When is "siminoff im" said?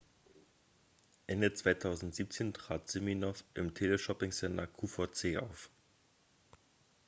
2.89-3.75